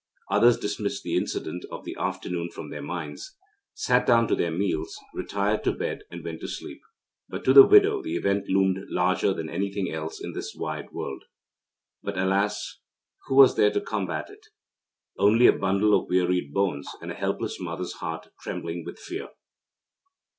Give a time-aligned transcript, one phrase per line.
[0.31, 3.37] Others dismissed the incident of the afternoon from their minds,
[3.75, 6.81] sat down to their meals, retired to bed and went to sleep,
[7.29, 11.25] but to the widow the event loomed larger than anything else in this wide world.
[12.01, 12.79] But, alas,
[13.27, 14.47] who was there to combat it?
[15.19, 19.29] Only a bundle of wearied bones and a helpless mother's heart trembling with fear.